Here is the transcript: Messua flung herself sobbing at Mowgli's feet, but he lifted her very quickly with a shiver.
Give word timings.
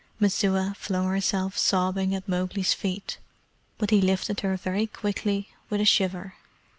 Messua 0.19 0.73
flung 0.79 1.07
herself 1.09 1.55
sobbing 1.59 2.15
at 2.15 2.27
Mowgli's 2.27 2.73
feet, 2.73 3.19
but 3.77 3.91
he 3.91 4.01
lifted 4.01 4.39
her 4.39 4.57
very 4.57 4.87
quickly 4.87 5.49
with 5.69 5.79
a 5.79 5.85
shiver. 5.85 6.33